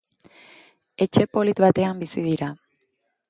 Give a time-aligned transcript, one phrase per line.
[1.05, 2.51] Etxe polit batean bizi dira.